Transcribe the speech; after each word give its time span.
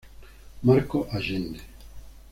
Marco 0.63 1.05
Allende. 1.11 1.61